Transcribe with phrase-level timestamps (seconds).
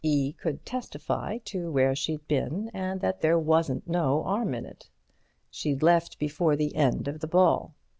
[0.03, 4.89] 'E could testify to where she'd been and that there wasn't no 'arm in it.
[5.51, 7.75] She'd left before the end of the ball.